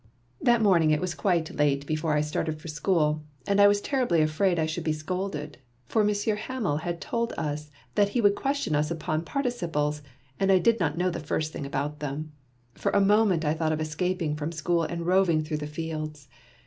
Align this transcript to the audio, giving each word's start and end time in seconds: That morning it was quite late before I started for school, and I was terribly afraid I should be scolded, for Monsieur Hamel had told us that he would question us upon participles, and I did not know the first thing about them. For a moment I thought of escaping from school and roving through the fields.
That 0.41 0.63
morning 0.63 0.89
it 0.89 0.99
was 0.99 1.13
quite 1.13 1.53
late 1.53 1.85
before 1.85 2.15
I 2.15 2.21
started 2.21 2.59
for 2.59 2.69
school, 2.69 3.21
and 3.45 3.61
I 3.61 3.67
was 3.67 3.79
terribly 3.81 4.23
afraid 4.23 4.57
I 4.57 4.65
should 4.65 4.83
be 4.83 4.93
scolded, 4.93 5.59
for 5.85 6.03
Monsieur 6.03 6.33
Hamel 6.37 6.77
had 6.77 6.99
told 6.99 7.33
us 7.37 7.69
that 7.93 8.09
he 8.09 8.19
would 8.19 8.33
question 8.33 8.73
us 8.75 8.89
upon 8.89 9.21
participles, 9.23 10.01
and 10.39 10.51
I 10.51 10.57
did 10.57 10.79
not 10.79 10.97
know 10.97 11.11
the 11.11 11.19
first 11.19 11.53
thing 11.53 11.67
about 11.67 11.99
them. 11.99 12.31
For 12.73 12.89
a 12.93 12.99
moment 12.99 13.45
I 13.45 13.53
thought 13.53 13.73
of 13.73 13.79
escaping 13.79 14.35
from 14.35 14.51
school 14.51 14.81
and 14.81 15.05
roving 15.05 15.43
through 15.43 15.57
the 15.57 15.67
fields. 15.67 16.27